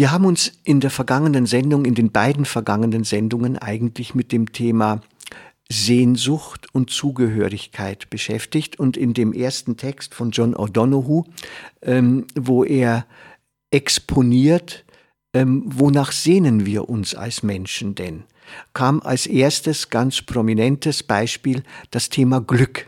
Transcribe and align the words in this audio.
Wir 0.00 0.12
haben 0.12 0.24
uns 0.24 0.52
in 0.64 0.80
der 0.80 0.88
vergangenen 0.88 1.44
Sendung, 1.44 1.84
in 1.84 1.94
den 1.94 2.10
beiden 2.10 2.46
vergangenen 2.46 3.04
Sendungen 3.04 3.58
eigentlich 3.58 4.14
mit 4.14 4.32
dem 4.32 4.50
Thema 4.50 5.02
Sehnsucht 5.70 6.68
und 6.72 6.88
Zugehörigkeit 6.88 8.08
beschäftigt 8.08 8.80
und 8.80 8.96
in 8.96 9.12
dem 9.12 9.34
ersten 9.34 9.76
Text 9.76 10.14
von 10.14 10.30
John 10.30 10.54
O'Donoghue, 10.54 11.26
ähm, 11.82 12.26
wo 12.34 12.64
er 12.64 13.04
exponiert, 13.70 14.86
ähm, 15.34 15.64
wonach 15.66 16.12
sehnen 16.12 16.64
wir 16.64 16.88
uns 16.88 17.14
als 17.14 17.42
Menschen 17.42 17.94
denn, 17.94 18.24
kam 18.72 19.02
als 19.02 19.26
erstes 19.26 19.90
ganz 19.90 20.22
prominentes 20.22 21.02
Beispiel 21.02 21.62
das 21.90 22.08
Thema 22.08 22.40
Glück. 22.40 22.86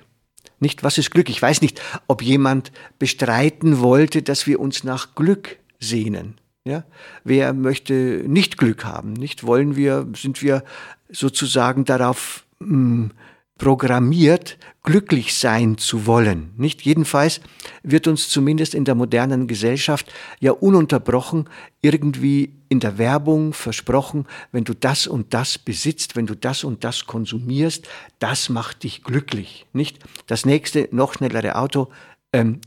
Nicht, 0.61 0.83
was 0.83 0.97
ist 0.97 1.11
Glück? 1.11 1.29
Ich 1.29 1.43
weiß 1.43 1.61
nicht, 1.61 1.83
ob 2.07 2.23
jemand 2.23 2.73
bestreiten 2.99 3.81
wollte, 3.81 4.23
dass 4.23 4.47
wir 4.47 4.61
uns 4.61 4.83
nach 4.83 5.15
Glück 5.15 5.59
sehnen. 5.79 6.39
Ja? 6.65 6.85
Wer 7.25 7.53
möchte 7.53 8.25
nicht 8.27 8.57
Glück 8.57 8.85
haben? 8.85 9.13
Nicht 9.13 9.45
wollen 9.45 9.77
wir, 9.77 10.07
sind 10.15 10.43
wir 10.43 10.63
sozusagen 11.11 11.85
darauf 11.85 12.45
mh, 12.61 12.69
hm, 12.69 13.11
programmiert, 13.59 14.59
glücklich 14.83 15.35
sein 15.35 15.79
zu 15.79 16.07
wollen. 16.07 16.51
Nicht 16.57 16.83
jedenfalls 16.83 17.41
wird 17.85 18.09
uns 18.09 18.29
zumindest 18.29 18.75
in 18.75 18.85
der 18.85 18.97
modernen 18.97 19.47
Gesellschaft 19.47 20.13
ja 20.41 20.51
ununterbrochen 20.51 21.49
irgendwie 21.81 22.55
in 22.69 22.81
der 22.81 22.99
Werbung 22.99 23.53
versprochen, 23.53 24.27
wenn 24.51 24.65
du 24.65 24.75
das 24.75 25.07
und 25.07 25.33
das 25.33 25.59
besitzt, 25.59 26.17
wenn 26.17 26.27
du 26.27 26.35
das 26.35 26.65
und 26.65 26.83
das 26.83 27.07
konsumierst, 27.07 27.87
das 28.19 28.49
macht 28.49 28.83
dich 28.83 29.05
glücklich. 29.05 29.67
Nicht 29.73 30.01
das 30.27 30.45
nächste 30.45 30.89
noch 30.91 31.15
schnellere 31.15 31.55
Auto 31.55 31.89
ähm, 32.33 32.61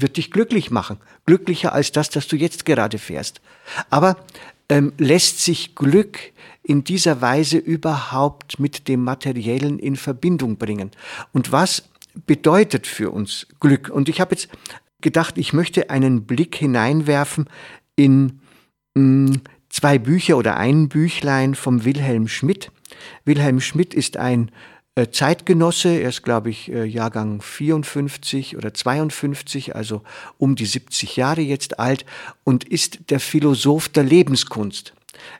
wird 0.00 0.16
dich 0.16 0.30
glücklich 0.30 0.70
machen, 0.70 0.98
glücklicher 1.26 1.72
als 1.72 1.92
das, 1.92 2.10
das 2.10 2.28
du 2.28 2.36
jetzt 2.36 2.64
gerade 2.64 2.98
fährst. 2.98 3.40
Aber 3.90 4.16
ähm, 4.68 4.92
lässt 4.98 5.40
sich 5.40 5.74
Glück 5.74 6.18
in 6.62 6.84
dieser 6.84 7.20
Weise 7.20 7.58
überhaupt 7.58 8.60
mit 8.60 8.88
dem 8.88 9.02
Materiellen 9.02 9.78
in 9.78 9.96
Verbindung 9.96 10.56
bringen. 10.56 10.90
Und 11.32 11.52
was 11.52 11.88
bedeutet 12.26 12.86
für 12.86 13.10
uns 13.10 13.46
Glück? 13.60 13.88
Und 13.88 14.08
ich 14.08 14.20
habe 14.20 14.34
jetzt 14.34 14.48
gedacht, 15.00 15.38
ich 15.38 15.52
möchte 15.52 15.90
einen 15.90 16.24
Blick 16.24 16.54
hineinwerfen 16.56 17.48
in 17.96 18.40
mh, 18.94 19.02
mm, 19.02 19.40
zwei 19.68 19.98
Bücher 19.98 20.36
oder 20.36 20.56
ein 20.56 20.88
Büchlein 20.88 21.54
vom 21.54 21.84
Wilhelm 21.84 22.28
Schmidt. 22.28 22.70
Wilhelm 23.24 23.60
Schmidt 23.60 23.94
ist 23.94 24.16
ein 24.16 24.50
Zeitgenosse, 25.12 25.88
er 25.88 26.08
ist, 26.08 26.22
glaube 26.22 26.50
ich, 26.50 26.70
äh, 26.70 26.84
Jahrgang 26.84 27.40
54 27.40 28.56
oder 28.56 28.74
52, 28.74 29.76
also 29.76 30.02
um 30.36 30.56
die 30.56 30.66
70 30.66 31.16
Jahre 31.16 31.40
jetzt 31.40 31.78
alt 31.78 32.04
und 32.44 32.64
ist 32.64 33.10
der 33.10 33.20
Philosoph 33.20 33.88
der 33.88 34.02
Lebenskunst. 34.02 34.92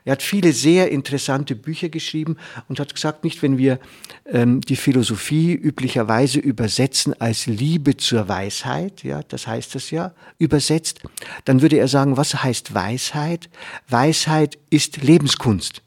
Er 0.05 0.13
hat 0.13 0.21
viele 0.21 0.53
sehr 0.53 0.91
interessante 0.91 1.55
Bücher 1.55 1.89
geschrieben 1.89 2.37
und 2.69 2.79
hat 2.79 2.93
gesagt, 2.93 3.23
nicht 3.23 3.41
wenn 3.41 3.57
wir 3.57 3.79
ähm, 4.25 4.61
die 4.61 4.75
Philosophie 4.75 5.53
üblicherweise 5.53 6.39
übersetzen 6.39 7.19
als 7.19 7.45
Liebe 7.45 7.97
zur 7.97 8.27
Weisheit, 8.27 9.03
ja, 9.03 9.21
das 9.23 9.47
heißt 9.47 9.75
es 9.75 9.91
ja, 9.91 10.13
übersetzt, 10.37 11.01
dann 11.45 11.61
würde 11.61 11.77
er 11.77 11.87
sagen, 11.87 12.15
was 12.15 12.43
heißt 12.43 12.73
Weisheit? 12.73 13.49
Weisheit 13.89 14.57
ist 14.69 15.01
Lebenskunst 15.01 15.81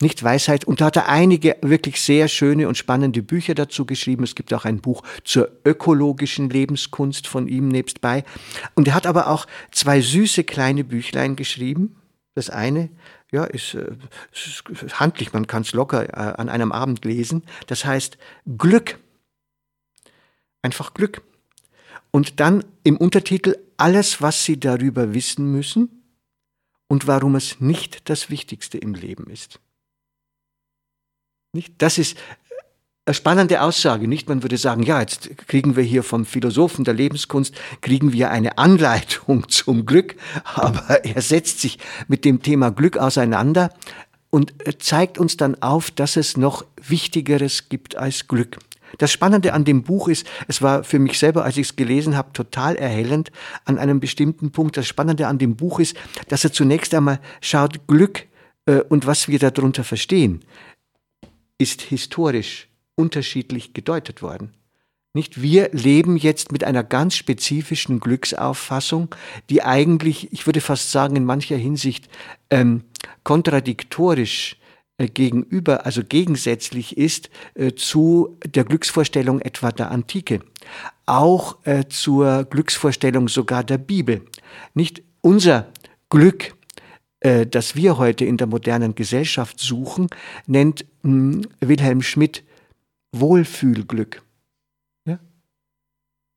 nicht 0.00 0.22
Weisheit. 0.22 0.64
Und 0.64 0.80
da 0.80 0.86
hat 0.86 0.96
er 0.96 1.08
einige 1.08 1.56
wirklich 1.62 2.00
sehr 2.00 2.28
schöne 2.28 2.68
und 2.68 2.76
spannende 2.76 3.22
Bücher 3.22 3.54
dazu 3.54 3.86
geschrieben. 3.86 4.24
Es 4.24 4.34
gibt 4.34 4.52
auch 4.52 4.64
ein 4.64 4.80
Buch 4.80 5.02
zur 5.24 5.50
ökologischen 5.64 6.50
Lebenskunst 6.50 7.26
von 7.26 7.48
ihm 7.48 7.68
nebstbei. 7.68 8.24
Und 8.74 8.88
er 8.88 8.94
hat 8.94 9.06
aber 9.06 9.28
auch 9.28 9.46
zwei 9.70 10.00
süße 10.00 10.44
kleine 10.44 10.84
Büchlein 10.84 11.36
geschrieben. 11.36 11.96
Das 12.34 12.50
eine, 12.50 12.90
ja, 13.32 13.44
ist, 13.44 13.74
äh, 13.74 13.92
ist 14.32 15.00
handlich, 15.00 15.32
man 15.32 15.46
kann 15.46 15.62
es 15.62 15.72
locker 15.72 16.10
äh, 16.10 16.34
an 16.36 16.50
einem 16.50 16.72
Abend 16.72 17.04
lesen. 17.04 17.42
Das 17.66 17.84
heißt 17.84 18.18
Glück. 18.58 18.98
Einfach 20.60 20.92
Glück. 20.92 21.22
Und 22.10 22.40
dann 22.40 22.64
im 22.82 22.96
Untertitel 22.96 23.56
alles, 23.76 24.20
was 24.20 24.44
Sie 24.44 24.58
darüber 24.60 25.14
wissen 25.14 25.50
müssen 25.52 26.02
und 26.88 27.06
warum 27.06 27.34
es 27.34 27.60
nicht 27.60 28.08
das 28.08 28.30
Wichtigste 28.30 28.78
im 28.78 28.94
Leben 28.94 29.28
ist. 29.28 29.60
Nicht? 31.52 31.74
Das 31.78 31.98
ist 31.98 32.16
eine 33.06 33.14
spannende 33.14 33.62
Aussage, 33.62 34.08
nicht? 34.08 34.28
Man 34.28 34.42
würde 34.42 34.56
sagen, 34.56 34.82
ja, 34.82 35.00
jetzt 35.00 35.30
kriegen 35.46 35.76
wir 35.76 35.84
hier 35.84 36.02
vom 36.02 36.26
Philosophen 36.26 36.84
der 36.84 36.94
Lebenskunst, 36.94 37.54
kriegen 37.80 38.12
wir 38.12 38.32
eine 38.32 38.58
Anleitung 38.58 39.48
zum 39.48 39.86
Glück, 39.86 40.16
aber 40.42 41.04
er 41.04 41.22
setzt 41.22 41.60
sich 41.60 41.78
mit 42.08 42.24
dem 42.24 42.42
Thema 42.42 42.70
Glück 42.70 42.98
auseinander 42.98 43.72
und 44.30 44.54
zeigt 44.80 45.18
uns 45.18 45.36
dann 45.36 45.62
auf, 45.62 45.92
dass 45.92 46.16
es 46.16 46.36
noch 46.36 46.64
Wichtigeres 46.82 47.68
gibt 47.68 47.96
als 47.96 48.26
Glück. 48.26 48.58
Das 48.98 49.12
Spannende 49.12 49.52
an 49.52 49.64
dem 49.64 49.84
Buch 49.84 50.08
ist, 50.08 50.26
es 50.48 50.60
war 50.60 50.82
für 50.82 50.98
mich 50.98 51.18
selber, 51.18 51.44
als 51.44 51.56
ich 51.56 51.68
es 51.68 51.76
gelesen 51.76 52.16
habe, 52.16 52.32
total 52.32 52.74
erhellend 52.74 53.30
an 53.64 53.78
einem 53.78 54.00
bestimmten 54.00 54.50
Punkt. 54.50 54.76
Das 54.76 54.86
Spannende 54.88 55.28
an 55.28 55.38
dem 55.38 55.54
Buch 55.54 55.78
ist, 55.78 55.96
dass 56.28 56.42
er 56.42 56.52
zunächst 56.52 56.92
einmal 56.92 57.20
schaut, 57.40 57.86
Glück 57.86 58.26
äh, 58.66 58.80
und 58.80 59.06
was 59.06 59.28
wir 59.28 59.38
darunter 59.38 59.84
verstehen 59.84 60.42
ist 61.58 61.82
historisch 61.82 62.68
unterschiedlich 62.94 63.74
gedeutet 63.74 64.22
worden. 64.22 64.54
Nicht 65.16 65.40
wir 65.40 65.70
leben 65.72 66.18
jetzt 66.18 66.52
mit 66.52 66.62
einer 66.62 66.84
ganz 66.84 67.16
spezifischen 67.16 68.00
Glücksauffassung, 68.00 69.14
die 69.48 69.62
eigentlich, 69.62 70.30
ich 70.32 70.44
würde 70.44 70.60
fast 70.60 70.92
sagen, 70.92 71.16
in 71.16 71.24
mancher 71.24 71.56
Hinsicht 71.56 72.10
ähm, 72.50 72.84
kontradiktorisch 73.22 74.58
äh, 74.98 75.08
gegenüber, 75.08 75.86
also 75.86 76.02
gegensätzlich 76.04 76.98
ist 76.98 77.30
äh, 77.54 77.72
zu 77.72 78.36
der 78.44 78.64
Glücksvorstellung 78.64 79.40
etwa 79.40 79.72
der 79.72 79.90
Antike, 79.90 80.40
auch 81.06 81.64
äh, 81.64 81.84
zur 81.88 82.44
Glücksvorstellung 82.44 83.28
sogar 83.28 83.64
der 83.64 83.78
Bibel. 83.78 84.20
Nicht 84.74 85.02
unser 85.22 85.72
Glück 86.10 86.55
äh, 87.26 87.46
das 87.46 87.74
wir 87.74 87.98
heute 87.98 88.24
in 88.24 88.36
der 88.36 88.46
modernen 88.46 88.94
Gesellschaft 88.94 89.58
suchen, 89.58 90.08
nennt 90.46 90.86
hm, 91.02 91.42
Wilhelm 91.60 92.00
Schmidt 92.00 92.44
Wohlfühlglück. 93.12 94.22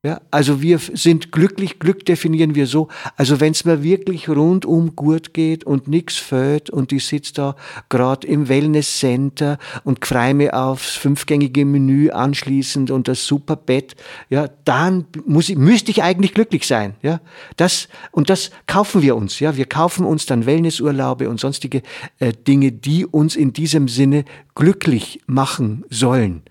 Ja, 0.02 0.22
also 0.32 0.62
wir 0.62 0.80
sind 0.80 1.34
glücklich, 1.34 1.78
Glück 1.78 2.06
definieren 2.06 2.56
wir 2.56 2.68
so, 2.68 2.88
also 3.18 3.42
wenn 3.42 3.52
es 3.52 3.66
mir 3.66 3.84
wirklich 3.84 4.30
rundum 4.30 4.96
gut 4.96 5.34
geht 5.34 5.66
und 5.66 5.90
nix 5.90 6.16
fällt 6.16 6.70
und 6.70 6.94
ich 6.94 7.06
sitze 7.06 7.34
da 7.34 7.56
gerade 7.90 8.26
im 8.26 8.48
Wellness-Center 8.48 9.58
und 9.84 10.06
freue 10.06 10.36
mich 10.36 10.54
aufs 10.54 10.96
fünfgängige 10.96 11.66
Menü 11.66 12.12
anschließend 12.12 12.92
und 12.92 13.10
das 13.10 13.28
super 13.28 13.58
Bett, 13.58 13.98
ja, 14.30 14.48
dann 14.64 15.04
muss 15.26 15.50
ich, 15.50 15.58
müsste 15.58 15.92
ich 15.92 16.02
eigentlich 16.02 16.34
glücklich 16.34 16.66
sein, 16.66 16.96
ja. 17.02 17.20
Das, 17.58 17.90
und 18.14 18.30
das 18.30 18.52
kaufen 18.68 19.02
wir 19.02 19.18
uns, 19.18 19.42
ja. 19.42 19.58
Wir 19.58 19.66
kaufen 19.66 20.06
uns 20.06 20.26
dann 20.26 20.46
Wellnessurlaube 20.46 21.30
und 21.30 21.42
sonstige 21.42 21.82
äh, 22.20 22.32
Dinge, 22.32 22.72
die 22.72 23.06
uns 23.06 23.36
in 23.36 23.52
diesem 23.52 23.90
Sinne 23.90 24.24
glücklich 24.56 25.20
machen 25.28 25.84
sollen. 25.90 26.44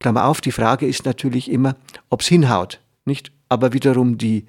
Klammer 0.00 0.26
auf, 0.26 0.42
die 0.42 0.52
Frage 0.52 0.86
ist 0.86 1.06
natürlich 1.06 1.50
immer, 1.50 1.76
ob's 2.10 2.26
hinhaut 2.26 2.78
nicht? 3.10 3.32
Aber 3.48 3.72
wiederum 3.72 4.16
die 4.16 4.46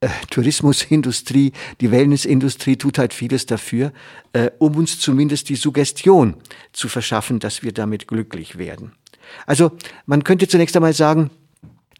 äh, 0.00 0.08
Tourismusindustrie, 0.30 1.52
die 1.80 1.90
Wellnessindustrie 1.90 2.76
tut 2.76 2.98
halt 2.98 3.12
vieles 3.12 3.46
dafür, 3.46 3.92
äh, 4.32 4.50
um 4.58 4.76
uns 4.76 5.00
zumindest 5.00 5.48
die 5.48 5.56
Suggestion 5.56 6.36
zu 6.72 6.88
verschaffen, 6.88 7.40
dass 7.40 7.62
wir 7.62 7.72
damit 7.72 8.06
glücklich 8.06 8.56
werden. 8.56 8.92
Also 9.46 9.72
man 10.06 10.22
könnte 10.22 10.46
zunächst 10.46 10.76
einmal 10.76 10.92
sagen, 10.92 11.30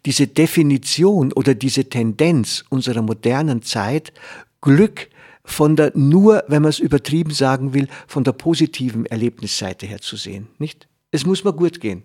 diese 0.05 0.27
Definition 0.27 1.33
oder 1.33 1.55
diese 1.55 1.89
Tendenz 1.89 2.63
unserer 2.69 3.01
modernen 3.01 3.61
Zeit, 3.61 4.13
Glück 4.61 5.09
von 5.43 5.75
der 5.75 5.91
nur, 5.95 6.43
wenn 6.47 6.61
man 6.61 6.69
es 6.69 6.79
übertrieben 6.79 7.31
sagen 7.31 7.73
will, 7.73 7.87
von 8.07 8.23
der 8.23 8.31
positiven 8.31 9.05
Erlebnisseite 9.05 9.85
her 9.85 9.99
zu 9.99 10.15
sehen, 10.15 10.47
nicht? 10.57 10.87
Es 11.11 11.25
muss 11.25 11.43
mir 11.43 11.53
gut 11.53 11.79
gehen. 11.79 12.03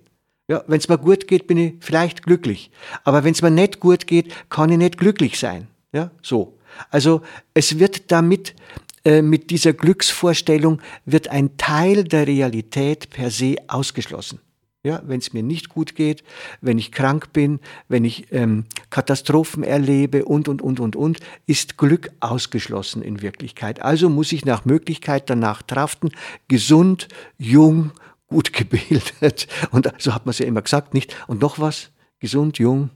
Ja, 0.51 0.65
wenn 0.67 0.79
es 0.79 0.89
mir 0.89 0.99
gut 0.99 1.29
geht, 1.29 1.47
bin 1.47 1.59
ich 1.59 1.75
vielleicht 1.79 2.25
glücklich. 2.25 2.73
Aber 3.05 3.23
wenn 3.23 3.31
es 3.31 3.41
mir 3.41 3.53
nicht 3.53 3.79
gut 3.79 4.09
geht, 4.09 4.35
kann 4.49 4.69
ich 4.71 4.79
nicht 4.79 4.99
glücklich 4.99 5.39
sein. 5.39 5.69
Ja, 5.93 6.11
so. 6.23 6.59
Also 6.91 7.23
es 7.55 7.79
wird 7.79 8.11
damit, 8.11 8.57
äh, 9.05 9.23
mit 9.23 9.51
dieser 9.51 9.75
Glücksvorstellung, 9.75 10.83
wird 11.05 11.29
ein 11.29 11.57
Teil 11.57 12.03
der 12.03 12.27
Realität 12.27 13.11
per 13.11 13.31
se 13.31 13.59
ausgeschlossen. 13.69 14.41
Ja, 14.83 15.01
wenn 15.07 15.21
es 15.21 15.33
mir 15.33 15.45
nicht 15.45 15.69
gut 15.69 15.95
geht, 15.95 16.25
wenn 16.61 16.79
ich 16.79 16.91
krank 16.91 17.33
bin, 17.33 17.61
wenn 17.87 18.05
ich 18.05 18.33
ähm, 18.33 18.65
Katastrophen 18.89 19.63
erlebe 19.63 20.25
und, 20.25 20.49
und, 20.49 20.63
und, 20.63 20.81
und, 20.81 20.97
und, 20.97 21.21
ist 21.47 21.79
Glück 21.79 22.11
ausgeschlossen 22.19 23.03
in 23.03 23.23
Wirklichkeit. 23.23 23.83
Also 23.83 24.09
muss 24.09 24.33
ich 24.33 24.45
nach 24.45 24.65
Möglichkeit 24.65 25.31
danach 25.31 25.63
traften, 25.63 26.11
gesund, 26.49 27.07
jung, 27.39 27.93
gut 28.31 28.53
gebildet. 28.55 29.47
Und 29.71 29.93
so 29.99 30.15
hat 30.15 30.25
man 30.25 30.31
es 30.31 30.39
ja 30.39 30.47
immer 30.47 30.63
gesagt, 30.63 30.95
nicht? 30.95 31.15
Und 31.27 31.43
noch 31.43 31.59
was? 31.59 31.91
Gesund, 32.21 32.59
jung, 32.59 32.91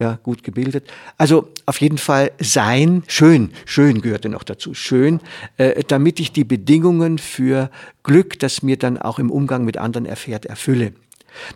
ja, 0.00 0.18
gut 0.22 0.44
gebildet. 0.44 0.90
Also 1.16 1.48
auf 1.66 1.80
jeden 1.80 1.98
Fall 1.98 2.30
sein, 2.40 3.02
schön, 3.08 3.52
schön 3.64 4.00
gehörte 4.00 4.28
noch 4.28 4.44
dazu, 4.44 4.72
schön, 4.72 5.20
äh, 5.56 5.82
damit 5.82 6.20
ich 6.20 6.30
die 6.32 6.44
Bedingungen 6.44 7.18
für 7.18 7.70
Glück, 8.04 8.38
das 8.38 8.62
mir 8.62 8.76
dann 8.76 8.96
auch 8.98 9.18
im 9.18 9.30
Umgang 9.30 9.64
mit 9.64 9.76
anderen 9.76 10.06
erfährt, 10.06 10.46
erfülle. 10.46 10.92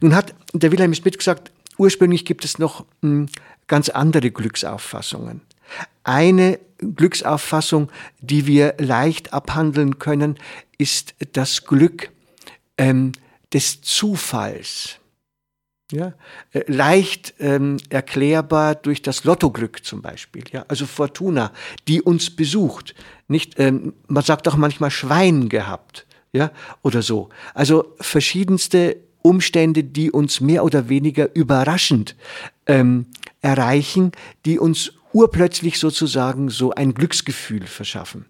Nun 0.00 0.14
hat 0.14 0.34
der 0.52 0.73
Wilhelm 0.73 0.93
Schmidt 0.94 1.19
gesagt, 1.19 1.52
ursprünglich 1.79 2.25
gibt 2.25 2.44
es 2.44 2.58
noch 2.58 2.84
hm, 3.02 3.29
ganz 3.69 3.88
andere 3.88 4.32
Glücksauffassungen. 4.32 5.40
Eine 6.02 6.58
Glücksauffassung, 6.79 7.90
die 8.20 8.46
wir 8.46 8.75
leicht 8.79 9.32
abhandeln 9.32 10.00
können, 10.00 10.37
ist 10.79 11.14
das 11.32 11.64
Glück 11.64 12.11
ähm, 12.76 13.12
des 13.53 13.83
Zufalls. 13.83 14.99
Ja, 15.91 16.15
äh, 16.53 16.63
leicht 16.69 17.35
ähm, 17.39 17.77
erklärbar 17.91 18.75
durch 18.75 19.03
das 19.03 19.25
Lottoglück 19.25 19.85
zum 19.85 20.01
Beispiel. 20.01 20.43
Ja, 20.51 20.65
also 20.69 20.87
Fortuna, 20.87 21.53
die 21.87 22.01
uns 22.01 22.35
besucht. 22.35 22.95
Nicht, 23.29 23.59
ähm, 23.59 23.93
man 24.09 24.23
sagt 24.23 24.49
auch 24.49 24.57
manchmal 24.57 24.91
Schwein 24.91 25.51
gehabt, 25.51 26.07
ja, 26.33 26.51
oder 26.81 27.03
so. 27.03 27.29
Also 27.53 27.95
verschiedenste 28.01 28.97
Umstände, 29.21 29.85
die 29.85 30.11
uns 30.11 30.41
mehr 30.41 30.65
oder 30.65 30.89
weniger 30.89 31.35
überraschend 31.35 32.17
ähm, 32.67 33.07
erreichen, 33.43 34.13
die 34.47 34.59
uns 34.59 34.95
urplötzlich 35.13 35.79
sozusagen 35.79 36.49
so 36.49 36.73
ein 36.73 36.95
Glücksgefühl 36.95 37.67
verschaffen. 37.67 38.25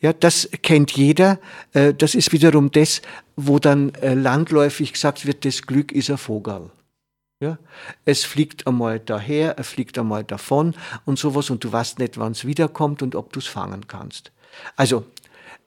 Ja, 0.00 0.12
das 0.12 0.48
kennt 0.62 0.92
jeder. 0.92 1.38
Äh, 1.72 1.94
das 1.94 2.14
ist 2.14 2.32
wiederum 2.32 2.70
das, 2.70 3.02
wo 3.36 3.58
dann 3.58 3.94
äh, 3.96 4.14
landläufig 4.14 4.92
gesagt 4.92 5.26
wird, 5.26 5.44
das 5.44 5.62
Glück 5.62 5.92
ist 5.92 6.10
ein 6.10 6.18
Vogel. 6.18 6.70
Ja, 7.40 7.58
es 8.04 8.24
fliegt 8.24 8.66
einmal 8.66 9.00
daher, 9.00 9.58
er 9.58 9.64
fliegt 9.64 9.98
einmal 9.98 10.24
davon 10.24 10.74
und 11.04 11.18
sowas 11.18 11.50
und 11.50 11.64
du 11.64 11.72
weißt 11.72 11.98
nicht, 11.98 12.16
wann 12.16 12.32
es 12.32 12.46
wiederkommt 12.46 13.02
und 13.02 13.14
ob 13.16 13.32
du 13.32 13.40
es 13.40 13.46
fangen 13.46 13.86
kannst. 13.86 14.32
Also, 14.76 15.04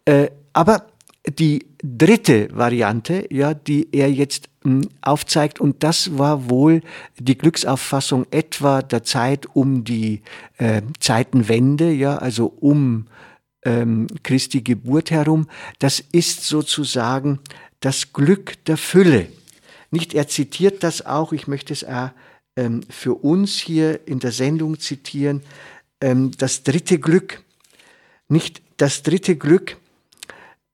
äh, 0.05 0.29
aber 0.53 0.87
die 1.29 1.67
dritte 1.83 2.47
Variante, 2.55 3.27
ja, 3.31 3.53
die 3.53 3.89
er 3.91 4.11
jetzt 4.11 4.49
mh, 4.63 4.71
hm, 4.83 4.89
aufzeigt, 5.01 5.59
und 5.59 5.83
das 5.83 6.17
war 6.17 6.49
wohl 6.49 6.81
die 7.19 7.37
Glücksauffassung 7.37 8.25
etwa 8.31 8.81
der 8.81 9.03
Zeit 9.03 9.45
um 9.53 9.83
die 9.83 10.21
äh, 10.57 10.81
Zeitenwende, 10.99 11.91
ja, 11.91 12.17
also 12.17 12.47
um 12.47 13.07
ähm, 13.63 14.07
Christi 14.23 14.61
Geburt 14.61 15.11
herum, 15.11 15.47
das 15.79 15.99
ist 15.99 16.43
sozusagen 16.45 17.39
das 17.79 18.13
Glück 18.13 18.63
der 18.65 18.77
Fülle. 18.77 19.27
Nicht, 19.91 20.13
er 20.13 20.27
zitiert 20.27 20.83
das 20.83 21.05
auch, 21.05 21.33
ich 21.33 21.47
möchte 21.47 21.73
es 21.73 21.83
auch 21.83 22.09
ähm, 22.55 22.81
für 22.89 23.13
uns 23.13 23.57
hier 23.57 24.07
in 24.07 24.19
der 24.19 24.31
Sendung 24.31 24.79
zitieren, 24.79 25.43
ähm, 26.01 26.31
das 26.37 26.63
dritte 26.63 26.99
Glück. 26.99 27.43
Nicht 28.29 28.61
das 28.77 29.03
dritte 29.03 29.37
Glück, 29.37 29.77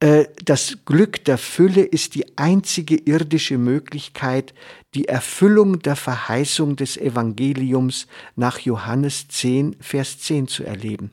äh, 0.03 0.27
das 0.43 0.79
Glück 0.85 1.23
der 1.23 1.37
Fülle 1.37 1.81
ist 1.81 2.15
die 2.15 2.37
einzige 2.37 2.95
irdische 2.95 3.57
Möglichkeit, 3.57 4.53
die 4.95 5.07
Erfüllung 5.07 5.79
der 5.79 5.95
Verheißung 5.95 6.75
des 6.75 6.97
Evangeliums 6.97 8.07
nach 8.35 8.59
Johannes 8.59 9.29
10, 9.29 9.77
Vers 9.79 10.19
10 10.19 10.49
zu 10.49 10.65
erleben. 10.65 11.11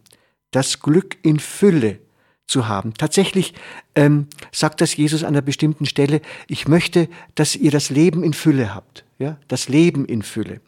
Das 0.50 0.80
Glück 0.80 1.18
in 1.22 1.38
Fülle 1.38 1.98
zu 2.46 2.68
haben. 2.68 2.94
Tatsächlich 2.94 3.54
ähm, 3.94 4.26
sagt 4.52 4.80
das 4.80 4.96
Jesus 4.96 5.22
an 5.22 5.28
einer 5.28 5.42
bestimmten 5.42 5.86
Stelle, 5.86 6.20
ich 6.48 6.66
möchte, 6.66 7.08
dass 7.34 7.54
ihr 7.54 7.70
das 7.70 7.90
Leben 7.90 8.24
in 8.24 8.32
Fülle 8.32 8.74
habt. 8.74 9.04
Ja? 9.18 9.38
Das 9.48 9.68
Leben 9.68 10.04
in 10.04 10.22
Fülle. 10.22 10.60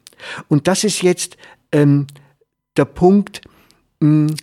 Und 0.49 0.69
das 0.69 0.85
ist 0.85 1.03
jetzt 1.03 1.37
ähm, 1.73 2.07
der 2.77 2.85
Punkt, 2.85 3.43
mh, 4.01 4.29
hm, 4.29 4.37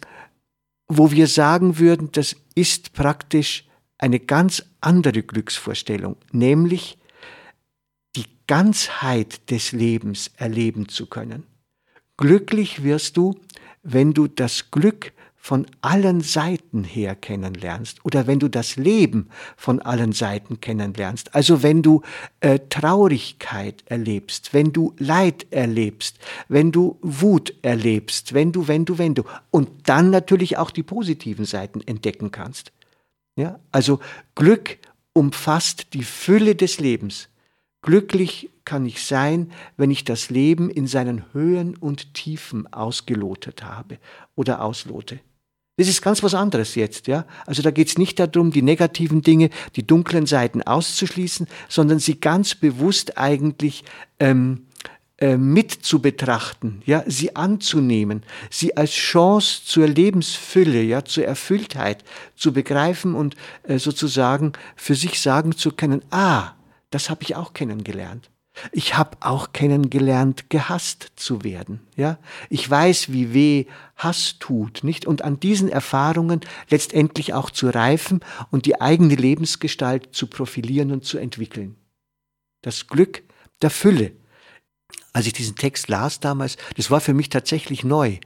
wo 0.90 1.12
wir 1.12 1.28
sagen 1.28 1.78
würden, 1.78 2.12
das 2.12 2.36
ist 2.56 2.94
praktisch 2.94 3.66
eine 4.00 4.20
ganz 4.20 4.64
andere 4.82 5.22
Glücksvorstellung, 5.22 6.18
nämlich 6.32 6.98
die 8.16 8.26
Ganzheit 8.48 9.52
des 9.52 9.72
Lebens 9.72 10.32
erleben 10.38 10.90
zu 10.90 11.06
können. 11.06 11.44
Glücklich 12.18 12.84
wirst 12.84 13.18
du, 13.18 13.40
wenn 13.84 14.14
du 14.14 14.28
das 14.28 14.72
Glück 14.72 15.14
von 15.42 15.66
allen 15.82 16.22
Seiten 16.22 16.84
her 16.84 17.16
kennenlernst 17.16 18.06
oder 18.06 18.28
wenn 18.28 18.40
du 18.40 18.50
das 18.50 18.76
Leben 18.76 19.30
von 19.56 19.82
allen 19.82 20.12
Seiten 20.12 20.60
kennenlernst. 20.60 21.34
Also 21.34 21.64
wenn 21.64 21.82
du 21.82 22.02
äh, 22.42 22.60
Traurigkeit 22.70 23.84
erlebst, 23.88 24.54
wenn 24.54 24.74
du 24.74 24.94
Leid 25.00 25.48
erlebst, 25.50 26.20
wenn 26.50 26.72
du 26.72 27.00
Wut 27.02 27.54
erlebst, 27.62 28.34
wenn 28.34 28.52
du, 28.52 28.68
wenn 28.68 28.86
du, 28.86 28.98
wenn 28.98 29.16
du. 29.16 29.24
Und 29.50 29.70
dann 29.90 30.10
natürlich 30.12 30.58
auch 30.58 30.72
die 30.72 30.84
positiven 30.84 31.46
Seiten 31.46 31.82
entdecken 31.82 32.32
kannst. 32.32 32.72
Ja? 33.36 33.60
Also 33.72 34.00
Glück 34.36 34.78
umfasst 35.14 35.94
die 35.94 36.04
Fülle 36.04 36.56
des 36.56 36.80
Lebens. 36.80 37.30
Glücklich 37.82 38.50
kann 38.66 38.86
ich 38.86 39.04
sein, 39.04 39.52
wenn 39.78 39.90
ich 39.90 40.04
das 40.04 40.30
Leben 40.30 40.70
in 40.70 40.86
seinen 40.86 41.34
Höhen 41.34 41.76
und 41.78 42.14
Tiefen 42.14 42.72
ausgelotet 42.72 43.64
habe 43.64 43.98
oder 44.36 44.62
auslote. 44.62 45.20
Das 45.80 45.88
ist 45.88 46.02
ganz 46.02 46.22
was 46.24 46.34
anderes 46.34 46.76
jetzt, 46.76 47.08
ja. 47.08 47.26
Also 47.46 47.62
da 47.62 47.72
geht 47.72 47.88
es 47.88 47.98
nicht 47.98 48.20
darum, 48.20 48.52
die 48.52 48.62
negativen 48.62 49.22
Dinge, 49.22 49.50
die 49.78 49.88
dunklen 49.88 50.26
Seiten 50.26 50.62
auszuschließen, 50.62 51.48
sondern 51.70 52.00
sie 52.00 52.20
ganz 52.20 52.54
bewusst 52.54 53.18
eigentlich 53.18 53.86
ähm, 54.20 54.66
äh, 55.20 55.38
mit 55.38 55.72
zu 55.72 56.02
betrachten, 56.02 56.82
ja, 56.86 57.06
sie 57.08 57.34
anzunehmen, 57.38 58.24
sie 58.50 58.76
als 58.76 58.92
Chance 58.92 59.62
zur 59.64 59.88
Lebensfülle, 59.88 60.82
ja, 60.82 61.06
zur 61.06 61.24
Erfülltheit 61.24 62.04
zu 62.36 62.52
begreifen 62.52 63.16
und 63.16 63.38
äh, 63.64 63.80
sozusagen 63.80 64.52
für 64.76 64.96
sich 64.96 65.22
sagen 65.22 65.56
zu 65.56 65.72
können, 65.72 66.02
ah, 66.12 66.56
das 66.90 67.10
habe 67.10 67.24
ich 67.24 67.38
auch 67.38 67.54
kennengelernt. 67.54 68.30
Ich 68.72 68.98
habe 68.98 69.18
auch 69.22 69.54
kennengelernt, 69.54 70.50
gehasst 70.50 71.12
zu 71.16 71.44
werden. 71.44 71.82
Ja, 71.96 72.20
ich 72.50 72.70
weiß, 72.70 73.12
wie 73.12 73.34
weh 73.34 73.66
Hass 73.96 74.38
tut, 74.40 74.84
nicht? 74.84 75.06
Und 75.06 75.24
an 75.24 75.40
diesen 75.40 75.70
Erfahrungen 75.70 76.42
letztendlich 76.70 77.34
auch 77.34 77.52
zu 77.52 77.70
reifen 77.70 78.22
und 78.52 78.66
die 78.66 78.82
eigene 78.82 79.16
Lebensgestalt 79.16 80.10
zu 80.14 80.28
profilieren 80.28 80.92
und 80.92 81.06
zu 81.06 81.18
entwickeln. 81.18 81.76
Das 82.62 82.88
Glück 82.88 83.24
der 83.62 83.70
Fülle, 83.70 84.12
als 85.14 85.28
ich 85.28 85.34
diesen 85.34 85.56
Text 85.56 85.88
las 85.88 86.20
damals, 86.20 86.58
das 86.76 86.92
war 86.92 87.02
für 87.02 87.14
mich 87.14 87.30
tatsächlich 87.30 87.84
neu 87.84 88.20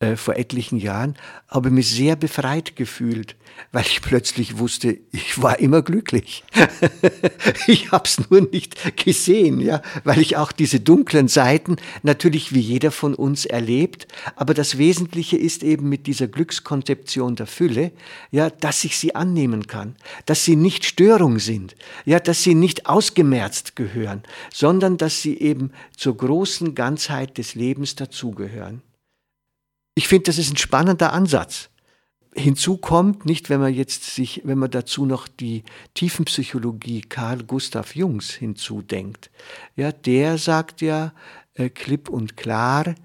äh, 0.00 0.16
vor 0.16 0.34
etlichen 0.34 0.78
Jahren, 0.78 1.14
habe 1.46 1.70
mich 1.70 1.88
sehr 1.88 2.16
befreit 2.16 2.74
gefühlt, 2.74 3.36
weil 3.70 3.84
ich 3.86 4.02
plötzlich 4.02 4.58
wusste, 4.58 4.98
ich 5.12 5.40
war 5.40 5.60
immer 5.60 5.82
glücklich. 5.82 6.42
ich 7.68 7.92
habe 7.92 8.04
es 8.04 8.28
nur 8.28 8.40
nicht 8.40 8.96
gesehen, 8.96 9.60
ja, 9.60 9.82
weil 10.02 10.18
ich 10.18 10.36
auch 10.36 10.50
diese 10.50 10.80
dunklen 10.80 11.28
Seiten 11.28 11.76
natürlich 12.02 12.52
wie 12.52 12.58
jeder 12.60 12.90
von 12.90 13.14
uns 13.14 13.46
erlebt, 13.46 14.08
aber 14.34 14.52
das 14.52 14.78
Wesentliche 14.78 15.36
ist 15.36 15.62
eben 15.62 15.88
mit 15.88 16.08
dieser 16.08 16.26
Glückskonzeption 16.26 17.36
der 17.36 17.46
Fülle, 17.46 17.92
ja, 18.32 18.50
dass 18.50 18.82
ich 18.82 18.98
sie 18.98 19.14
annehmen 19.14 19.68
kann, 19.68 19.94
dass 20.26 20.44
sie 20.44 20.56
nicht 20.56 20.84
Störung 20.84 21.38
sind, 21.38 21.76
ja, 22.04 22.18
dass 22.18 22.42
sie 22.42 22.56
nicht 22.56 22.86
ausgemerzt 22.86 23.76
gehören, 23.76 24.24
sondern 24.52 24.96
dass 24.96 25.22
sie 25.22 25.38
eben 25.38 25.70
zur 25.96 26.16
großen 26.16 26.74
Ganzheit 26.74 27.38
des 27.38 27.54
Lebens 27.54 27.94
dazugehören. 27.94 28.82
Ich 29.94 30.08
finde, 30.08 30.24
das 30.24 30.38
ist 30.38 30.52
ein 30.52 30.56
spannender 30.56 31.12
Ansatz. 31.12 31.70
Hinzu 32.36 32.78
kommt, 32.78 33.26
nicht 33.26 33.48
wenn 33.48 33.60
man 33.60 33.72
jetzt 33.72 34.14
sich, 34.14 34.42
wenn 34.44 34.58
man 34.58 34.70
dazu 34.70 35.06
noch 35.06 35.28
die 35.28 35.62
Tiefenpsychologie 35.94 37.02
Karl 37.02 37.44
Gustav 37.44 37.94
Jungs 37.94 38.32
hinzudenkt. 38.32 39.30
Ja, 39.76 39.92
der 39.92 40.36
sagt 40.38 40.80
ja 40.80 41.14
äh, 41.54 41.68
klipp 41.68 42.08
und 42.08 42.36
klar, 42.36 42.96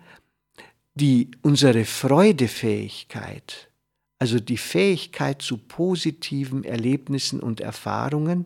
die 0.96 1.30
unsere 1.44 1.86
Freudefähigkeit, 1.86 3.70
also 4.18 4.40
die 4.40 4.58
Fähigkeit 4.58 5.44
zu 5.44 5.58
positiven 5.58 6.64
Erlebnissen 6.64 7.40
und 7.40 7.62
Erfahrungen, 7.62 8.46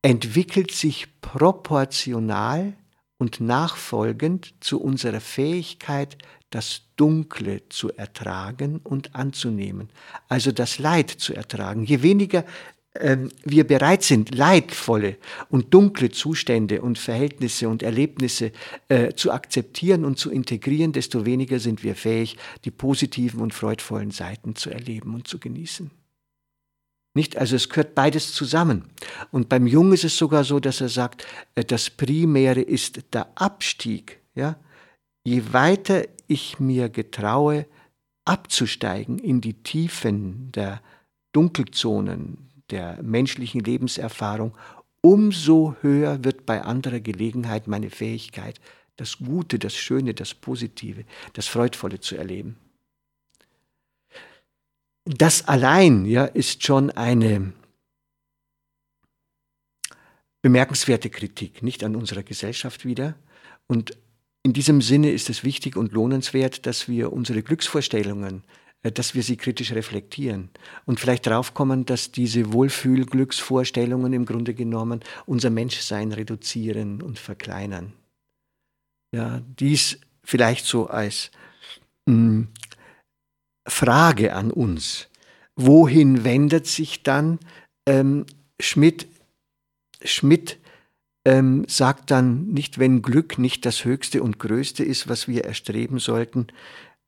entwickelt 0.00 0.70
sich 0.70 1.20
proportional 1.20 2.72
und 3.20 3.38
nachfolgend 3.38 4.54
zu 4.60 4.80
unserer 4.80 5.20
Fähigkeit, 5.20 6.16
das 6.48 6.82
Dunkle 6.96 7.68
zu 7.68 7.92
ertragen 7.92 8.80
und 8.82 9.14
anzunehmen, 9.14 9.90
also 10.28 10.52
das 10.52 10.78
Leid 10.78 11.10
zu 11.10 11.34
ertragen. 11.34 11.84
Je 11.84 12.02
weniger 12.02 12.44
ähm, 12.94 13.28
wir 13.44 13.64
bereit 13.64 14.02
sind, 14.02 14.34
leidvolle 14.34 15.18
und 15.50 15.74
dunkle 15.74 16.10
Zustände 16.10 16.80
und 16.80 16.98
Verhältnisse 16.98 17.68
und 17.68 17.82
Erlebnisse 17.82 18.52
äh, 18.88 19.12
zu 19.12 19.30
akzeptieren 19.32 20.06
und 20.06 20.18
zu 20.18 20.30
integrieren, 20.30 20.92
desto 20.92 21.26
weniger 21.26 21.60
sind 21.60 21.84
wir 21.84 21.96
fähig, 21.96 22.38
die 22.64 22.70
positiven 22.70 23.40
und 23.42 23.52
freudvollen 23.52 24.10
Seiten 24.12 24.56
zu 24.56 24.70
erleben 24.70 25.14
und 25.14 25.28
zu 25.28 25.38
genießen. 25.38 25.90
Nicht? 27.14 27.36
Also 27.36 27.56
es 27.56 27.68
gehört 27.68 27.94
beides 27.94 28.32
zusammen. 28.32 28.84
Und 29.30 29.48
beim 29.48 29.66
Jungen 29.66 29.92
ist 29.92 30.04
es 30.04 30.16
sogar 30.16 30.44
so, 30.44 30.60
dass 30.60 30.80
er 30.80 30.88
sagt, 30.88 31.26
äh, 31.54 31.64
das 31.64 31.90
Primäre 31.90 32.60
ist 32.60 33.12
der 33.12 33.28
Abstieg. 33.34 34.20
Ja? 34.34 34.56
Je 35.24 35.52
weiter 35.52 36.04
ich 36.28 36.60
mir 36.60 36.88
getraue, 36.88 37.66
abzusteigen 38.24 39.18
in 39.18 39.40
die 39.40 39.54
Tiefen 39.54 40.52
der 40.52 40.80
Dunkelzonen, 41.32 42.50
der 42.70 43.02
menschlichen 43.02 43.60
Lebenserfahrung, 43.60 44.56
umso 45.00 45.74
höher 45.80 46.22
wird 46.24 46.46
bei 46.46 46.62
anderer 46.62 47.00
Gelegenheit 47.00 47.66
meine 47.66 47.90
Fähigkeit, 47.90 48.60
das 48.96 49.18
Gute, 49.18 49.58
das 49.58 49.74
Schöne, 49.74 50.14
das 50.14 50.34
Positive, 50.34 51.04
das 51.32 51.46
Freudvolle 51.48 52.00
zu 52.00 52.16
erleben. 52.16 52.56
Das 55.04 55.48
allein 55.48 56.04
ja, 56.04 56.24
ist 56.24 56.64
schon 56.64 56.90
eine 56.90 57.52
bemerkenswerte 60.42 61.10
Kritik, 61.10 61.62
nicht 61.62 61.84
an 61.84 61.96
unserer 61.96 62.22
Gesellschaft 62.22 62.84
wieder. 62.84 63.14
Und 63.66 63.96
in 64.42 64.52
diesem 64.52 64.80
Sinne 64.80 65.10
ist 65.10 65.28
es 65.30 65.44
wichtig 65.44 65.76
und 65.76 65.92
lohnenswert, 65.92 66.66
dass 66.66 66.88
wir 66.88 67.12
unsere 67.12 67.42
Glücksvorstellungen 67.42 68.42
äh, 68.82 68.92
dass 68.92 69.14
wir 69.14 69.22
sie 69.22 69.36
kritisch 69.36 69.72
reflektieren 69.72 70.48
und 70.86 71.00
vielleicht 71.00 71.26
draufkommen, 71.26 71.84
dass 71.84 72.12
diese 72.12 72.52
Wohlfühlglücksvorstellungen 72.52 74.12
im 74.12 74.24
Grunde 74.24 74.54
genommen 74.54 75.00
unser 75.26 75.50
Menschsein 75.50 76.12
reduzieren 76.12 77.02
und 77.02 77.18
verkleinern. 77.18 77.92
Ja, 79.14 79.42
dies 79.58 79.98
vielleicht 80.24 80.64
so 80.64 80.86
als 80.86 81.30
mh, 82.06 82.14
hm, 82.14 82.48
Frage 83.80 84.34
an 84.34 84.50
uns. 84.50 85.08
Wohin 85.56 86.22
wendet 86.22 86.66
sich 86.66 87.02
dann 87.02 87.38
ähm, 87.86 88.26
Schmidt? 88.60 89.08
Schmidt 90.04 90.58
ähm, 91.24 91.64
sagt 91.66 92.10
dann 92.10 92.48
nicht, 92.48 92.78
wenn 92.78 93.00
Glück 93.00 93.38
nicht 93.38 93.64
das 93.64 93.86
Höchste 93.86 94.22
und 94.22 94.38
Größte 94.38 94.84
ist, 94.84 95.08
was 95.08 95.28
wir 95.28 95.46
erstreben 95.46 95.98
sollten, 95.98 96.48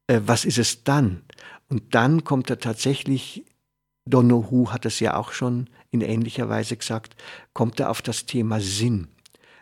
äh, 0.07 0.21
was 0.25 0.47
ist 0.47 0.57
es 0.57 0.83
dann? 0.83 1.21
Und 1.69 1.95
dann 1.95 2.25
kommt 2.25 2.49
er 2.49 2.59
tatsächlich, 2.59 3.45
Donohu 4.09 4.71
hat 4.71 4.87
es 4.87 4.99
ja 4.99 5.17
auch 5.17 5.33
schon 5.33 5.69
in 5.91 6.01
ähnlicher 6.01 6.49
Weise 6.49 6.79
gesagt, 6.79 7.17
kommt 7.53 7.81
er 7.81 7.91
auf 7.91 8.01
das 8.01 8.25
Thema 8.25 8.63
Sinn. 8.63 9.09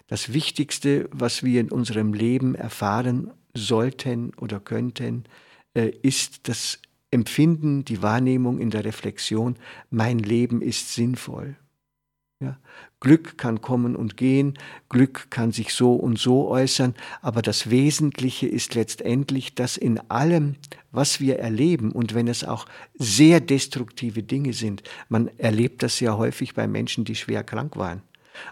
Das 0.07 0.33
Wichtigste, 0.33 1.09
was 1.11 1.43
wir 1.43 1.61
in 1.61 1.73
unserem 1.73 2.15
Leben 2.15 2.55
erfahren 2.55 3.33
sollten 3.53 4.33
oder 4.35 4.61
könnten, 4.61 5.25
äh, 5.75 5.89
ist 6.03 6.49
das 6.49 6.79
Empfinden, 7.11 7.85
die 7.85 8.03
Wahrnehmung 8.03 8.61
in 8.61 8.71
der 8.71 8.85
Reflexion, 8.85 9.57
mein 9.91 10.19
Leben 10.19 10.63
ist 10.63 10.95
sinnvoll. 10.95 11.57
Ja? 12.41 12.59
Glück 13.01 13.37
kann 13.37 13.61
kommen 13.61 13.97
und 13.97 14.17
gehen, 14.17 14.59
Glück 14.89 15.31
kann 15.31 15.53
sich 15.53 15.75
so 15.75 15.95
und 15.95 16.19
so 16.19 16.49
äußern, 16.49 16.95
aber 17.21 17.43
das 17.43 17.71
Wesentliche 17.71 18.47
ist 18.47 18.75
letztendlich, 18.75 19.55
dass 19.55 19.77
in 19.77 19.99
allem, 20.11 20.57
was 20.91 21.21
wir 21.21 21.39
erleben, 21.39 21.93
und 21.93 22.15
wenn 22.15 22.29
es 22.29 22.45
auch 22.45 22.67
sehr 22.95 23.41
destruktive 23.41 24.23
Dinge 24.23 24.53
sind, 24.53 24.83
man 25.09 25.29
erlebt 25.39 25.83
das 25.83 26.01
ja 26.01 26.17
häufig 26.17 26.55
bei 26.55 26.67
Menschen, 26.67 27.05
die 27.05 27.15
schwer 27.15 27.43
krank 27.45 27.77
waren 27.77 28.03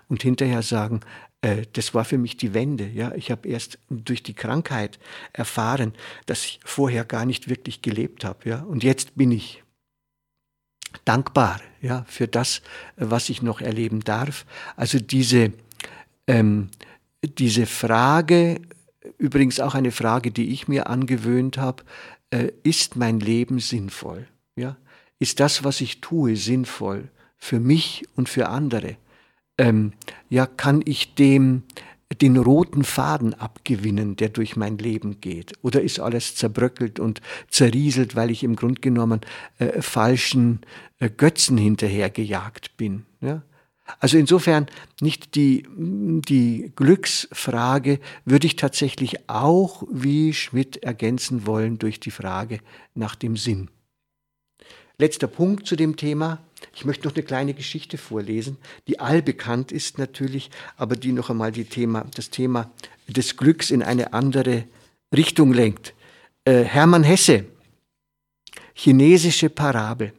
und 0.09 0.23
hinterher 0.23 0.63
sagen, 0.63 1.01
äh, 1.41 1.63
das 1.73 1.95
war 1.95 2.05
für 2.05 2.19
mich 2.19 2.37
die 2.37 2.55
Wende. 2.55 2.89
Ja, 2.89 3.15
ich 3.15 3.31
habe 3.31 3.49
erst 3.49 3.79
durch 3.91 4.23
die 4.23 4.35
Krankheit 4.35 4.99
erfahren, 5.33 5.95
dass 6.27 6.45
ich 6.45 6.61
vorher 6.65 7.05
gar 7.05 7.25
nicht 7.25 7.49
wirklich 7.49 7.83
gelebt 7.83 8.25
habe. 8.25 8.49
Ja, 8.49 8.63
und 8.63 8.83
jetzt 8.83 9.17
bin 9.17 9.31
ich 9.33 9.63
dankbar 11.05 11.61
ja, 11.81 12.05
für 12.09 12.29
das, 12.29 12.63
was 12.97 13.29
ich 13.29 13.43
noch 13.43 13.61
erleben 13.61 14.01
darf. 14.01 14.47
Also 14.77 14.99
diese, 14.99 15.53
ähm, 16.27 16.71
diese 17.23 17.67
Frage, 17.67 18.61
übrigens 19.19 19.61
auch 19.61 19.75
eine 19.75 19.93
Frage, 19.93 20.31
die 20.31 20.51
ich 20.53 20.69
mir 20.69 20.89
angewöhnt 20.89 21.59
habe, 21.59 21.85
äh, 22.31 22.51
ist 22.63 22.97
mein 22.97 23.21
Leben 23.21 23.61
sinnvoll? 23.61 24.27
Ja? 24.57 24.77
Ist 25.19 25.41
das, 25.41 25.65
was 25.65 25.81
ich 25.81 26.01
tue, 26.01 26.37
sinnvoll 26.37 27.09
für 27.37 27.61
mich 27.61 28.07
und 28.17 28.29
für 28.29 28.49
andere? 28.49 28.97
Ähm, 29.59 29.93
ja, 30.31 30.47
kann 30.47 30.83
ich 30.85 31.15
dem 31.15 31.65
den 32.23 32.39
roten 32.39 32.85
Faden 32.85 33.35
abgewinnen, 33.35 34.17
der 34.17 34.31
durch 34.31 34.57
mein 34.57 34.79
Leben 34.79 35.21
geht? 35.21 35.53
Oder 35.63 35.83
ist 35.83 36.01
alles 36.01 36.37
zerbröckelt 36.37 36.99
und 36.99 37.21
zerrieselt, 37.51 38.17
weil 38.17 38.31
ich 38.31 38.45
im 38.45 38.57
Grunde 38.57 38.81
genommen 38.81 39.21
äh, 39.59 39.83
falschen 39.83 40.61
äh, 41.01 41.11
Götzen 41.11 41.59
hinterhergejagt 41.59 42.77
bin? 42.77 43.05
Ja? 43.21 43.43
Also 44.01 44.19
insofern 44.19 44.67
nicht 45.01 45.35
die, 45.35 45.67
die 45.77 46.73
Glücksfrage 46.77 48.01
würde 48.25 48.47
ich 48.47 48.57
tatsächlich 48.57 49.29
auch 49.29 49.83
wie 49.91 50.35
Schmidt 50.35 50.79
ergänzen 50.79 51.47
wollen 51.47 51.79
durch 51.79 52.01
die 52.01 52.11
Frage 52.11 52.61
nach 52.95 53.15
dem 53.15 53.37
Sinn. 53.37 53.71
Letzter 54.99 55.27
Punkt 55.27 55.67
zu 55.67 55.77
dem 55.77 55.97
Thema. 55.97 56.41
Ich 56.75 56.85
möchte 56.85 57.07
noch 57.07 57.15
eine 57.15 57.25
kleine 57.25 57.55
Geschichte 57.55 57.99
vorlesen, 57.99 58.57
die 58.87 59.01
allbekannt 59.01 59.73
ist 59.73 59.99
natürlich, 59.99 60.51
aber 60.77 60.97
die 60.97 61.13
noch 61.13 61.31
einmal 61.31 61.53
die 61.53 61.65
Thema, 61.65 62.07
das 62.15 62.31
Thema 62.31 62.71
des 63.09 63.37
Glücks 63.37 63.71
in 63.71 63.83
eine 63.83 64.13
andere 64.13 64.65
Richtung 65.15 65.53
lenkt. 65.53 65.95
Äh, 66.45 66.65
Hermann 66.65 67.05
Hesse, 67.05 67.47
chinesische 68.75 69.51
Parabel. 69.51 70.13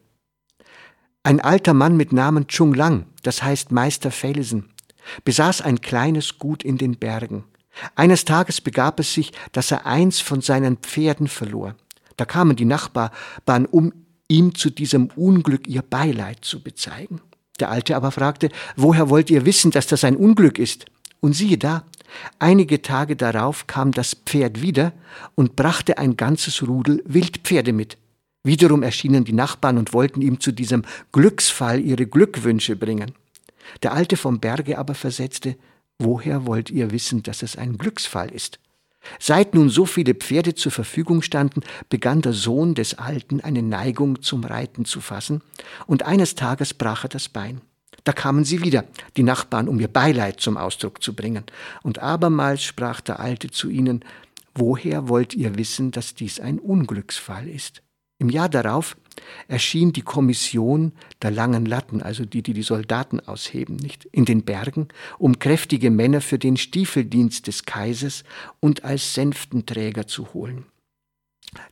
Ein 1.24 1.42
alter 1.42 1.74
Mann 1.74 1.98
mit 1.98 2.14
Namen 2.14 2.48
Chung 2.48 2.74
Lang, 2.74 3.06
das 3.24 3.44
heißt 3.44 3.72
Meister 3.72 4.12
Felsen, 4.12 4.70
besaß 5.26 5.62
ein 5.62 5.82
kleines 5.82 6.40
Gut 6.40 6.64
in 6.64 6.78
den 6.78 6.98
Bergen. 6.98 7.44
Eines 7.96 8.26
Tages 8.26 8.62
begab 8.62 9.00
es 9.00 9.14
sich, 9.14 9.32
dass 9.52 9.72
er 9.72 9.86
eins 9.86 10.20
von 10.20 10.42
seinen 10.42 10.78
Pferden 10.78 11.28
verlor. 11.28 11.76
Da 12.18 12.26
kamen 12.26 12.56
die 12.56 12.66
Nachbarn, 12.66 13.66
um 13.66 13.94
ihm 14.30 14.56
zu 14.56 14.70
diesem 14.70 15.08
Unglück 15.16 15.68
ihr 15.68 15.82
Beileid 15.82 16.46
zu 16.46 16.64
bezeigen. 16.64 17.20
Der 17.60 17.70
Alte 17.70 17.96
aber 17.96 18.12
fragte, 18.12 18.50
woher 18.78 19.10
wollt 19.10 19.30
ihr 19.30 19.46
wissen, 19.46 19.72
dass 19.72 19.88
das 19.88 20.06
ein 20.06 20.16
Unglück 20.16 20.58
ist? 20.58 20.86
Und 21.20 21.34
siehe 21.34 21.58
da, 21.58 21.84
einige 22.38 22.82
Tage 22.82 23.18
darauf 23.18 23.68
kam 23.68 23.92
das 23.92 24.16
Pferd 24.26 24.62
wieder 24.62 24.94
und 25.36 25.58
brachte 25.58 25.98
ein 25.98 26.16
ganzes 26.16 26.66
Rudel 26.66 27.04
Wildpferde 27.06 27.74
mit. 27.74 27.98
Wiederum 28.44 28.84
erschienen 28.84 29.26
die 29.26 29.34
Nachbarn 29.34 29.78
und 29.78 29.92
wollten 29.92 30.22
ihm 30.22 30.40
zu 30.40 30.54
diesem 30.54 30.84
Glücksfall 31.12 31.82
ihre 31.82 32.06
Glückwünsche 32.06 32.78
bringen. 32.78 33.12
Der 33.84 33.92
Alte 33.94 34.16
vom 34.16 34.40
Berge 34.40 34.78
aber 34.78 34.96
versetzte, 34.96 35.58
woher 35.98 36.46
wollt 36.46 36.70
ihr 36.70 36.92
wissen, 36.92 37.22
dass 37.24 37.44
es 37.44 37.58
ein 37.58 37.78
Glücksfall 37.78 38.32
ist? 38.32 38.60
Seit 39.20 39.56
nun 39.56 39.70
so 39.70 39.86
viele 39.86 40.14
Pferde 40.14 40.56
zur 40.56 40.72
Verfügung 40.72 41.22
standen, 41.22 41.62
begann 41.90 42.22
der 42.22 42.34
Sohn 42.34 42.76
des 42.76 42.98
Alten 42.98 43.42
eine 43.42 43.62
Neigung 43.62 44.22
zum 44.22 44.44
Reiten 44.44 44.86
zu 44.86 45.02
fassen, 45.02 45.42
und 45.88 46.04
eines 46.04 46.36
Tages 46.36 46.74
brach 46.74 47.06
er 47.06 47.10
das 47.10 47.30
Bein. 47.30 47.62
Da 48.04 48.14
kamen 48.14 48.44
sie 48.44 48.64
wieder, 48.64 48.86
die 49.18 49.24
Nachbarn, 49.24 49.68
um 49.68 49.80
ihr 49.80 49.88
Beileid 49.88 50.40
zum 50.40 50.58
Ausdruck 50.58 51.02
zu 51.02 51.16
bringen, 51.16 51.44
und 51.84 52.00
abermals 52.00 52.64
sprach 52.64 53.02
der 53.02 53.20
Alte 53.20 53.52
zu 53.52 53.70
ihnen, 53.70 54.04
Woher 54.56 55.08
wollt 55.08 55.36
ihr 55.36 55.58
wissen, 55.58 55.92
dass 55.92 56.16
dies 56.16 56.40
ein 56.40 56.60
Unglücksfall 56.60 57.48
ist? 57.48 57.82
Im 58.18 58.30
Jahr 58.30 58.50
darauf 58.50 58.98
erschien 59.48 59.94
die 59.94 60.02
Kommission 60.02 60.92
der 61.22 61.32
langen 61.32 61.66
Latten, 61.66 62.02
also 62.02 62.26
die, 62.26 62.42
die 62.42 62.54
die 62.54 62.64
Soldaten 62.64 63.20
ausheben, 63.20 63.76
nicht, 63.76 64.06
in 64.06 64.26
den 64.26 64.44
Bergen, 64.44 64.88
um 65.18 65.40
kräftige 65.40 65.92
Männer 65.92 66.22
für 66.22 66.40
den 66.40 66.58
Stiefeldienst 66.58 67.48
des 67.48 67.66
Kaisers 67.66 68.24
und 68.60 68.84
als 68.84 69.14
Sänftenträger 69.14 70.08
zu 70.08 70.34
holen. 70.34 70.66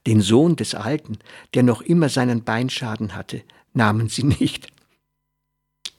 Den 0.05 0.21
Sohn 0.21 0.55
des 0.55 0.75
Alten, 0.75 1.19
der 1.53 1.63
noch 1.63 1.81
immer 1.81 2.09
seinen 2.09 2.43
Beinschaden 2.43 3.15
hatte, 3.15 3.43
nahmen 3.73 4.09
sie 4.09 4.23
nicht. 4.23 4.67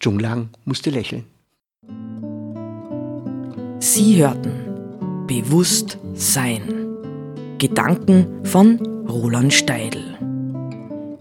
Zhong 0.01 0.19
Lang 0.19 0.51
musste 0.65 0.91
lächeln. 0.91 1.25
Sie 3.81 4.17
hörten 4.17 4.69
Bewusst 5.27 5.99
Sein. 6.15 6.63
Gedanken 7.59 8.45
von 8.45 8.79
Roland 9.07 9.53
Steidl. 9.53 10.08